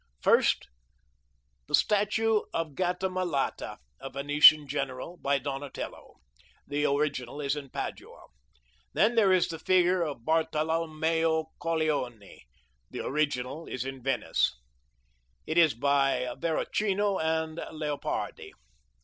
First, 0.19 0.67
the 1.67 1.75
statue 1.75 2.41
of 2.55 2.69
Gattamelata, 2.71 3.77
a 3.99 4.09
Venetian 4.09 4.67
general, 4.67 5.15
by 5.17 5.37
Donatello. 5.37 6.15
The 6.65 6.87
original 6.87 7.39
is 7.39 7.55
in 7.55 7.69
Padua. 7.69 8.23
Then 8.93 9.13
there 9.13 9.31
is 9.31 9.49
the 9.49 9.59
figure 9.59 10.01
of 10.01 10.25
Bartolommeo 10.25 11.51
Colleoni. 11.61 12.39
The 12.89 13.05
original 13.05 13.67
is 13.67 13.85
in 13.85 14.01
Venice. 14.01 14.57
It 15.45 15.59
is 15.59 15.75
by 15.75 16.33
Verrocchio 16.35 17.19
and 17.19 17.57
Leopardi. 17.71 18.53